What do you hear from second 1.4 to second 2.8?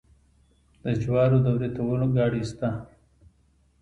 د وریتولو ګاډۍ شته.